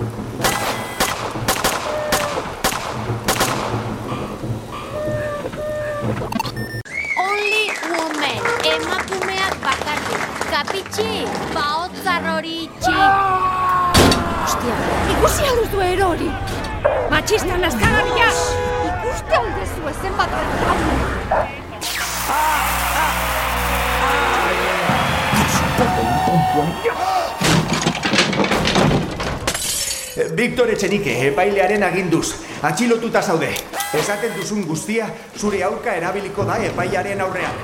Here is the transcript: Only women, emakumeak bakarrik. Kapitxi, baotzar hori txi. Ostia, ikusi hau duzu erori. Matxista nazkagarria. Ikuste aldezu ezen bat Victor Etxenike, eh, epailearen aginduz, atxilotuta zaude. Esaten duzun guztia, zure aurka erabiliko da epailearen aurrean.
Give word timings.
Only 0.00 0.08
women, 7.92 8.40
emakumeak 8.64 9.54
bakarrik. 9.60 10.22
Kapitxi, 10.48 11.28
baotzar 11.52 12.24
hori 12.32 12.72
txi. 12.80 12.96
Ostia, 14.46 14.76
ikusi 15.12 15.44
hau 15.50 15.56
duzu 15.60 15.84
erori. 15.90 16.30
Matxista 17.12 17.60
nazkagarria. 17.60 18.30
Ikuste 18.88 19.34
aldezu 19.42 19.82
ezen 19.92 20.16
bat 20.16 20.30
Victor 30.16 30.70
Etxenike, 30.70 31.12
eh, 31.12 31.28
epailearen 31.30 31.84
aginduz, 31.86 32.34
atxilotuta 32.66 33.22
zaude. 33.22 33.50
Esaten 33.94 34.34
duzun 34.36 34.64
guztia, 34.66 35.06
zure 35.38 35.62
aurka 35.62 35.94
erabiliko 35.94 36.44
da 36.48 36.58
epailearen 36.66 37.20
aurrean. 37.20 37.54